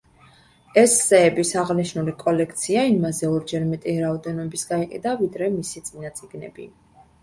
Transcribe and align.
ესსეების 0.83 1.51
აღნიშნული 1.65 2.15
კოლექცია 2.25 2.87
იმაზე 2.95 3.31
ორჯერ 3.37 3.69
მეტი 3.77 3.97
რაოდენობის 4.01 4.69
გაიყიდა, 4.75 5.19
ვიდრე 5.25 5.57
მისი 5.63 5.89
წინა 5.89 6.17
წიგნები. 6.21 6.73